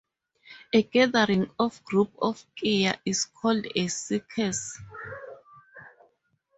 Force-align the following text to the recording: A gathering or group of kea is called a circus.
A 0.73 0.81
gathering 0.81 1.51
or 1.59 1.69
group 1.83 2.11
of 2.19 2.43
kea 2.55 2.91
is 3.05 3.25
called 3.25 3.67
a 3.75 3.85
circus. 3.87 4.79